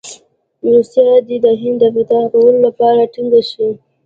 روسیه 0.65 1.15
دې 1.27 1.37
د 1.45 1.47
هند 1.61 1.77
د 1.81 1.83
فتح 1.95 2.21
کولو 2.31 2.59
لپاره 2.67 3.01
ټینګه 3.13 3.41
شي. 3.49 3.67